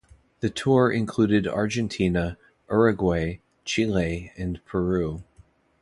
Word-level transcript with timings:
The 0.39 0.49
tour 0.49 0.91
included 0.91 1.45
Argentina, 1.47 2.35
Uruguay, 2.71 3.37
Chile 3.65 4.31
and 4.35 4.59
Peru. 4.65 5.23